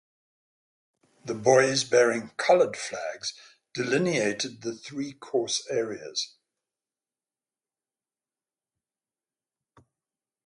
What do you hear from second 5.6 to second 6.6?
areas.